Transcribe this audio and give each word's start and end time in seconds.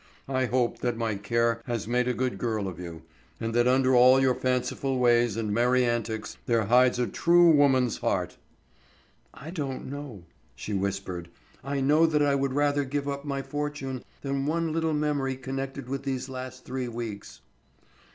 I 0.27 0.45
hope 0.45 0.79
that 0.79 0.97
my 0.97 1.13
care 1.13 1.61
has 1.67 1.87
made 1.87 2.07
a 2.07 2.13
good 2.15 2.39
girl 2.39 2.67
of 2.67 2.79
you, 2.79 3.03
and 3.39 3.53
that 3.53 3.67
under 3.67 3.93
all 3.93 4.19
your 4.19 4.33
fanciful 4.33 4.97
ways 4.97 5.37
and 5.37 5.53
merry 5.53 5.85
antics 5.85 6.39
there 6.47 6.63
hides 6.65 6.97
a 6.97 7.05
true 7.05 7.51
woman's 7.51 7.99
heart." 7.99 8.37
"I 9.31 9.51
don't 9.51 9.85
know," 9.91 10.23
she 10.55 10.73
whispered. 10.73 11.29
"I 11.63 11.81
know 11.81 12.07
that 12.07 12.23
I 12.23 12.33
would 12.33 12.53
rather 12.53 12.83
give 12.83 13.07
up 13.07 13.25
my 13.25 13.43
fortune 13.43 14.03
than 14.23 14.47
one 14.47 14.73
little 14.73 14.93
memory 14.95 15.35
connected 15.35 15.87
with 15.87 16.01
these 16.01 16.27
last 16.27 16.65
three 16.65 16.87
weeks." 16.87 17.41